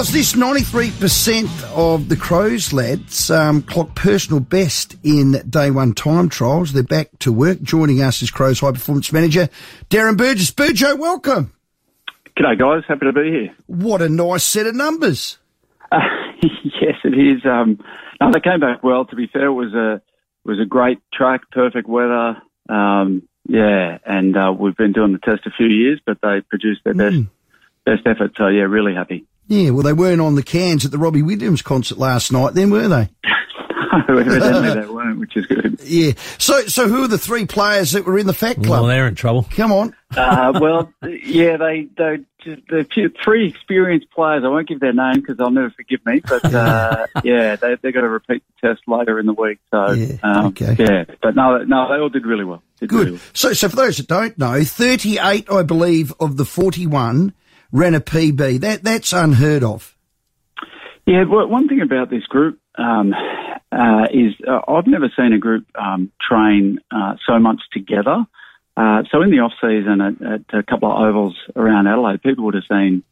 [0.00, 0.32] How's this?
[0.32, 6.72] 93% of the Crows lads um, clocked personal best in day one time trials.
[6.72, 7.60] They're back to work.
[7.60, 9.50] Joining us is Crows High Performance Manager
[9.90, 10.52] Darren Burgess.
[10.52, 11.52] Burjo, welcome.
[12.34, 12.82] G'day, guys.
[12.88, 13.54] Happy to be here.
[13.66, 15.36] What a nice set of numbers.
[15.92, 15.98] Uh,
[16.42, 17.44] yes, it is.
[17.44, 17.78] Um,
[18.22, 19.04] no, they came back well.
[19.04, 20.00] To be fair, it was a
[20.46, 22.40] was a great track, perfect weather.
[22.70, 26.84] Um, yeah, and uh, we've been doing the test a few years, but they produced
[26.84, 27.28] their best mm.
[27.84, 28.32] best effort.
[28.38, 29.26] So yeah, really happy.
[29.50, 32.70] Yeah, well, they weren't on the cans at the Robbie Williams concert last night, then
[32.70, 33.08] were they?
[34.08, 35.80] no, evidently they weren't, which is good.
[35.82, 36.12] Yeah.
[36.38, 38.68] So, so who are the three players that were in the Fat Club?
[38.68, 39.48] Well, they're in trouble.
[39.50, 39.96] Come on.
[40.16, 44.44] Uh, well, yeah, they they the three experienced players.
[44.44, 46.20] I won't give their name because they'll never forgive me.
[46.20, 49.58] But uh, yeah, they they got to repeat the test later in the week.
[49.72, 50.76] So yeah, um, okay.
[50.78, 52.62] yeah, but no, no, they all did really well.
[52.78, 52.98] Did Good.
[52.98, 53.20] Really well.
[53.32, 57.34] So, so for those that don't know, thirty-eight, I believe, of the forty-one
[57.72, 58.60] ran a PB.
[58.60, 59.96] That that's unheard of.
[61.06, 63.12] Yeah, well, one thing about this group um,
[63.72, 68.26] uh, is uh, I've never seen a group um, train uh, so much together.
[68.76, 72.44] Uh, so in the off season at, at, a couple of ovals around Adelaide, people
[72.44, 73.02] would have seen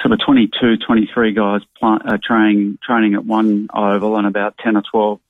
[0.00, 4.76] sort of 22, 23 guys pl- uh, training training at one oval and about 10
[4.76, 5.20] or 12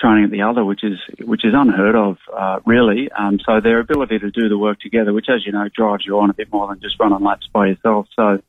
[0.00, 3.10] training at the other, which is which is unheard of, uh, really.
[3.12, 6.18] Um, so their ability to do the work together, which, as you know, drives you
[6.18, 8.06] on a bit more than just running laps by yourself.
[8.16, 8.40] So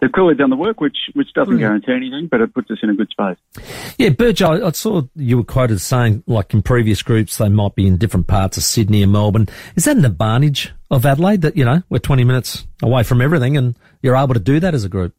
[0.00, 2.90] they've clearly done the work, which which doesn't guarantee anything, but it puts us in
[2.90, 3.36] a good space.
[3.98, 7.74] Yeah, Burge, I, I, saw you were quoted saying, like in previous groups, they might
[7.74, 9.48] be in different parts of Sydney and Melbourne.
[9.74, 13.56] Is that an advantage of Adelaide that you know we're 20 minutes away from everything,
[13.56, 15.14] and you're able to do that as a group?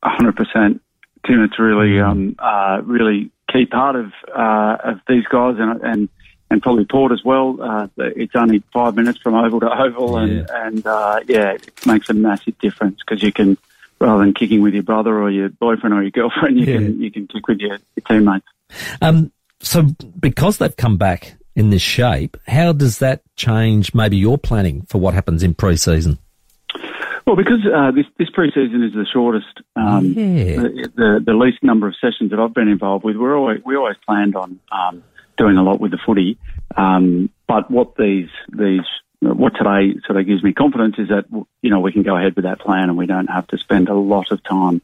[0.00, 0.82] 100 percent,
[1.26, 1.42] Tim.
[1.42, 6.08] It's really um, uh, really key part of uh, of these guys and and
[6.50, 7.56] and probably Port as well.
[7.60, 10.22] Uh, it's only five minutes from oval to oval, yeah.
[10.22, 13.56] and and uh, yeah, it makes a massive difference because you can
[14.00, 16.74] rather than kicking with your brother or your boyfriend or your girlfriend, you yeah.
[16.74, 18.46] can you can kick with your, your teammates.
[19.00, 19.82] Um, so
[20.18, 24.98] because they've come back in this shape, how does that change maybe your planning for
[24.98, 26.18] what happens in pre-season?
[27.26, 30.56] Well, because uh, this this pre-season is the shortest, um, yeah.
[30.56, 33.16] the, the, the least number of sessions that I've been involved with.
[33.16, 35.04] We're always we always planned on um,
[35.36, 36.38] doing a lot with the footy,
[36.76, 38.82] um, but what these these
[39.20, 41.26] what today sort of gives me confidence is that
[41.62, 43.88] you know we can go ahead with that plan and we don't have to spend
[43.88, 44.82] a lot of time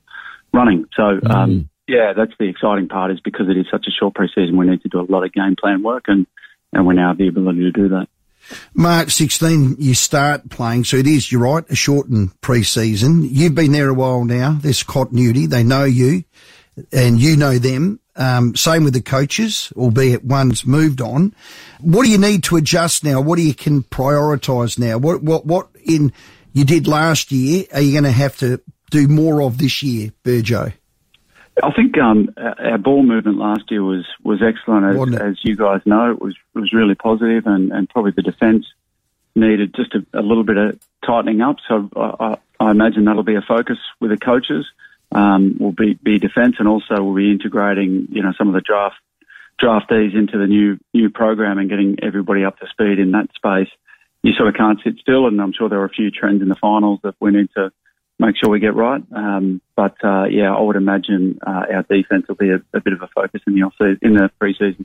[0.52, 0.86] running.
[0.94, 1.30] So mm.
[1.30, 4.66] um, yeah, that's the exciting part is because it is such a short preseason, we
[4.66, 6.26] need to do a lot of game plan work and
[6.72, 8.08] and we now have the ability to do that.
[8.74, 13.22] March 16, you start playing, so it is, you're right, a shortened pre-season.
[13.24, 14.58] You've been there a while now.
[14.60, 15.46] There's continuity.
[15.46, 16.24] They know you
[16.92, 18.00] and you know them.
[18.16, 21.34] Um, same with the coaches, albeit one's moved on.
[21.80, 23.20] What do you need to adjust now?
[23.20, 24.98] What do you can prioritise now?
[24.98, 26.12] What, what, what in
[26.52, 28.60] you did last year are you going to have to
[28.90, 30.72] do more of this year, Burjo?
[31.62, 35.80] I think um, our ball movement last year was was excellent, as, as you guys
[35.84, 36.12] know.
[36.12, 38.66] It was was really positive, and, and probably the defence
[39.34, 41.56] needed just a, a, little bit of tightening up.
[41.68, 44.66] So I, I, imagine that'll be a focus with the coaches
[45.12, 48.60] um, will be, be defence, and also we'll be integrating, you know, some of the
[48.60, 48.96] draft
[49.60, 53.68] draftees into the new new program and getting everybody up to speed in that space.
[54.22, 56.48] You sort of can't sit still, and I'm sure there are a few trends in
[56.48, 57.72] the finals that we need to
[58.18, 59.02] make sure we get right.
[59.14, 62.92] Um, but uh, yeah, I would imagine uh, our defence will be a, a, bit
[62.92, 64.84] of a focus in the off season, in the preseason.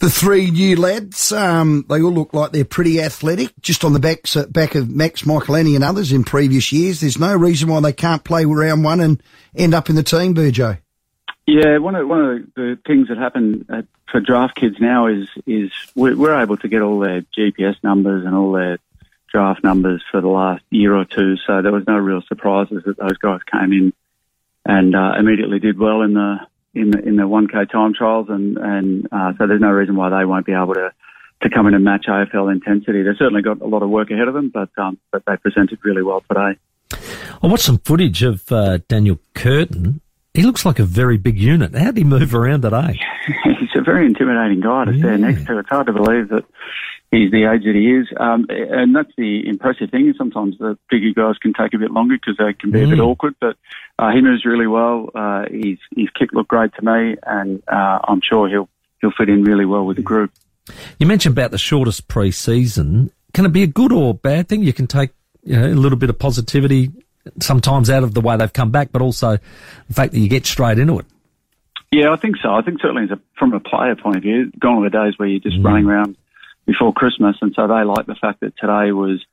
[0.00, 4.00] The three new lads, um, they all look like they're pretty athletic, just on the
[4.00, 7.00] back, back of Max Michelini and others in previous years.
[7.00, 9.22] There's no reason why they can't play round one and
[9.54, 10.78] end up in the team, Burjo.
[11.46, 15.28] Yeah, one of one of the things that happen at, for draft kids now is
[15.46, 18.78] is we're, we're, able to get all their GPS numbers and all their
[19.34, 21.36] draft numbers for the last year or two.
[21.44, 23.92] So there was no real surprises that those guys came in
[24.64, 26.36] and uh, immediately did well in the
[26.72, 30.08] in the in the 1K time trials, and and uh, so there's no reason why
[30.10, 30.92] they won't be able to
[31.42, 33.02] to come in and match AFL intensity.
[33.02, 35.80] They've certainly got a lot of work ahead of them, but um, but they presented
[35.82, 36.56] really well today.
[37.42, 40.00] I watched some footage of uh, Daniel Curtin.
[40.32, 41.74] He looks like a very big unit.
[41.74, 43.00] How did he move around today?
[43.44, 45.02] He's a very intimidating guy to yeah.
[45.02, 45.58] stand next to.
[45.58, 46.44] It's hard to believe that
[47.14, 48.08] he's the age that he is.
[48.18, 50.12] Um, and that's the impressive thing.
[50.16, 52.86] Sometimes the bigger guys can take a bit longer because they can be mm.
[52.86, 53.06] a bit mm.
[53.06, 53.56] awkward, but
[53.98, 55.10] uh, he moves really well.
[55.14, 58.68] Uh, his, his kick looked great to me, and uh, I'm sure he'll
[59.00, 60.32] he'll fit in really well with the group.
[60.98, 63.10] You mentioned about the shortest pre-season.
[63.34, 64.62] Can it be a good or bad thing?
[64.62, 65.10] You can take
[65.42, 66.90] you know, a little bit of positivity
[67.40, 69.38] sometimes out of the way they've come back, but also
[69.88, 71.06] the fact that you get straight into it.
[71.90, 72.50] Yeah, I think so.
[72.50, 75.28] I think certainly a, from a player point of view, gone are the days where
[75.28, 75.64] you're just mm.
[75.64, 76.16] running around
[76.66, 79.24] before Christmas, and so they like the fact that today was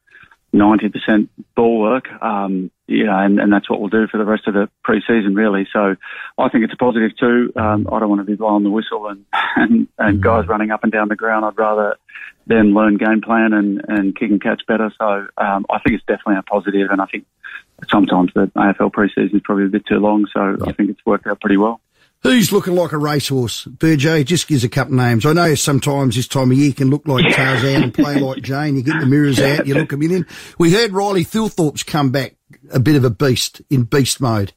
[0.53, 4.47] 90% ball work, um, you know, and, and that's what we'll do for the rest
[4.47, 5.65] of the pre-season, really.
[5.71, 5.95] So
[6.37, 7.53] I think it's a positive too.
[7.55, 9.25] Um, I don't want to be blowing the whistle and,
[9.55, 10.21] and, and mm.
[10.21, 11.45] guys running up and down the ground.
[11.45, 11.95] I'd rather
[12.47, 14.91] them learn game plan and, and kick and catch better.
[14.99, 17.25] So um, I think it's definitely a positive, and I think
[17.89, 20.25] sometimes the AFL pre-season is probably a bit too long.
[20.33, 20.67] So yep.
[20.67, 21.79] I think it's worked out pretty well.
[22.23, 23.65] Who's looking like a racehorse?
[23.65, 25.25] Burjo, just gives a couple names.
[25.25, 28.75] I know sometimes this time of year can look like Tarzan and play like Jane.
[28.75, 30.27] You get the mirrors out, you look a in.
[30.59, 32.35] We heard Riley Thilthorpe's come back
[32.71, 34.53] a bit of a beast in beast mode.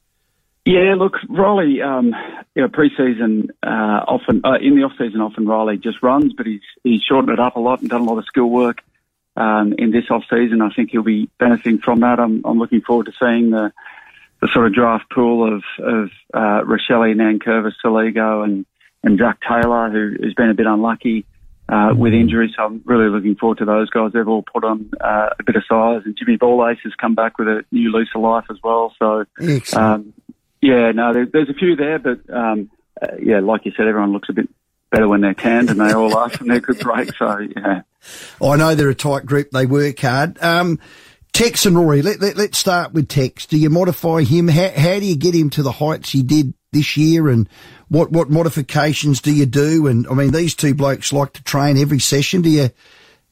[0.63, 2.13] Yeah, look, Riley, um,
[2.55, 6.61] you know, pre-season, uh, often, uh, in the off-season, often Riley just runs, but he's,
[6.83, 8.81] he's shortened it up a lot and done a lot of skill work,
[9.35, 10.61] um, in this off-season.
[10.63, 12.19] I think he'll be benefiting from that.
[12.19, 13.73] I'm, I'm looking forward to seeing the,
[14.45, 18.65] the sort of draft pool of, of uh, Rachele, Nankervis, Soligo and,
[19.03, 21.25] and Zach Taylor, who has been a bit unlucky
[21.67, 22.21] uh, with mm-hmm.
[22.21, 22.51] injuries.
[22.55, 24.11] So I'm really looking forward to those guys.
[24.13, 26.03] They've all put on uh, a bit of size.
[26.05, 28.93] And Jimmy Borlase has come back with a new lease of life as well.
[28.99, 29.25] So,
[29.73, 30.13] um,
[30.61, 32.69] yeah, no, there, there's a few there, but um,
[33.01, 34.49] uh, yeah, like you said, everyone looks a bit
[34.91, 37.15] better when they're tanned, and they all are from their good break.
[37.15, 37.81] So, yeah.
[38.41, 39.49] I know they're a tight group.
[39.49, 40.37] They work hard.
[40.43, 40.77] Um,
[41.35, 43.45] Tex and Rory, let, let, us start with Tex.
[43.45, 44.47] Do you modify him?
[44.47, 47.27] How, how do you get him to the heights he did this year?
[47.27, 47.49] And
[47.89, 49.85] what, what modifications do you do?
[49.87, 52.41] And I mean, these two blokes like to train every session.
[52.41, 52.69] Do you,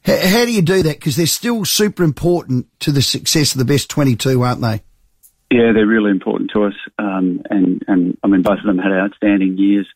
[0.04, 0.96] how, how do you do that?
[0.96, 4.82] Because they're still super important to the success of the best 22, aren't they?
[5.50, 6.74] Yeah, they're really important to us.
[6.98, 9.88] Um, and, and I mean, both of them had outstanding years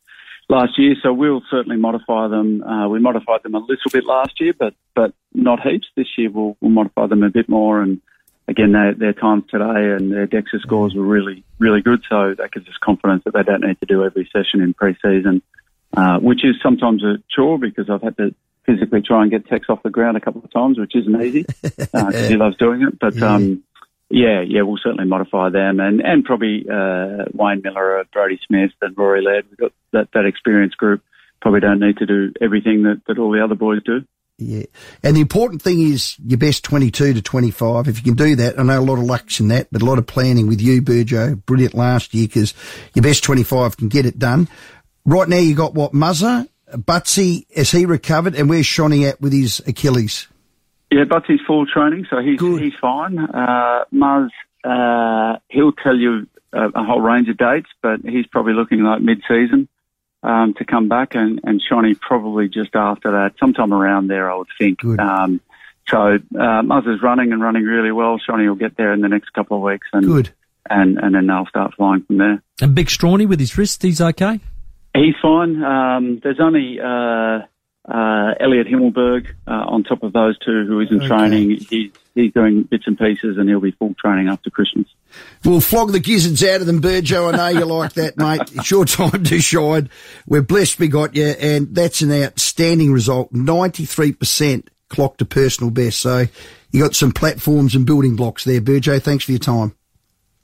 [0.49, 2.63] last year, so we'll certainly modify them.
[2.63, 5.87] Uh, we modified them a little bit last year, but but not heaps.
[5.97, 7.83] This year we'll, we'll modify them a bit more.
[7.83, 8.01] And
[8.49, 12.53] again, their, their times today and their DEXA scores were really really good, so that
[12.53, 15.43] gives us confidence that they don't need to do every session in pre-season,
[15.97, 18.35] uh, which is sometimes a chore because I've had to
[18.69, 21.47] physically try and get Tex off the ground a couple of times, which isn't easy
[21.95, 22.99] uh, he loves doing it.
[22.99, 23.63] But um,
[24.11, 28.97] yeah, yeah, we'll certainly modify them, and and probably uh, Wayne Milera, Brodie Smith, and
[28.97, 29.47] Rory Laird.
[29.51, 31.03] We've got that that experienced group.
[31.41, 34.05] Probably don't need to do everything that, that all the other boys do.
[34.39, 34.67] Yeah,
[35.03, 37.89] and the important thing is your best twenty-two to twenty-five.
[37.89, 39.85] If you can do that, I know a lot of luck's in that, but a
[39.85, 41.45] lot of planning with you, Burjo.
[41.45, 42.55] Brilliant last year because
[42.95, 44.49] your best twenty-five can get it done.
[45.05, 47.47] Right now, you got what Muzzer, Butsy.
[47.57, 48.37] Has he recovered?
[48.37, 50.29] And where's Shawnee at with his Achilles?
[50.91, 52.63] Yeah, Butsy's full training, so he's Good.
[52.63, 53.19] he's fine.
[53.19, 54.31] Uh, Muzz,
[54.65, 59.03] uh, he'll tell you a, a, whole range of dates, but he's probably looking like
[59.03, 59.69] mid-season
[60.23, 64.37] um, to come back, and and Shawnee probably just after that, sometime around there, I
[64.37, 64.83] would think.
[64.85, 65.41] Um,
[65.89, 68.19] so uh, Muzz is running and running really well.
[68.19, 70.31] Shawnee will get there in the next couple of weeks, and Good.
[70.69, 72.43] and and then they'll start flying from there.
[72.61, 74.41] And Big Strawny with his wrist, he's okay.
[74.95, 75.63] He's fine.
[75.63, 77.47] Um, there's only uh,
[77.89, 81.09] uh, Elliot Himmelberg uh, on top of those two who isn't okay.
[81.09, 81.51] training.
[81.69, 84.87] He's, he's doing bits and pieces and he'll be full training after Christmas.
[85.45, 87.33] We'll flog the gizzards out of them, Burjo.
[87.33, 88.43] I know you like that, mate.
[88.55, 89.89] It's your time to shine.
[90.27, 93.33] We're blessed we got you, and that's an outstanding result.
[93.33, 96.01] 93% clocked a personal best.
[96.01, 96.27] So
[96.71, 99.01] you got some platforms and building blocks there, Burjo.
[99.03, 99.75] Thanks for your time.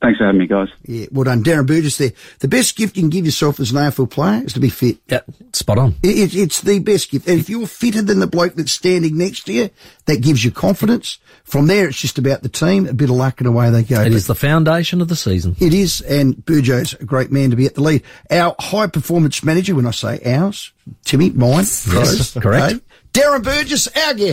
[0.04, 0.68] Thanks for having me, guys.
[0.82, 1.42] Yeah, well done.
[1.42, 2.12] Darren Burgess there.
[2.40, 4.98] The best gift you can give yourself as an AFL player is to be fit.
[5.08, 5.22] Yeah,
[5.54, 5.94] spot on.
[6.02, 7.26] It, it, it's the best gift.
[7.26, 9.70] And if you're fitter than the bloke that's standing next to you,
[10.04, 11.20] that gives you confidence.
[11.44, 14.02] From there, it's just about the team, a bit of luck, and away they go.
[14.02, 15.56] It but is the foundation of the season.
[15.58, 18.02] It is, and Burjo's a great man to be at the lead.
[18.30, 20.70] Our high performance manager, when I say ours,
[21.04, 22.75] Timmy, mine, yes, correct.
[22.75, 22.84] Okay.
[23.14, 24.32] Darren Burgess, our guest.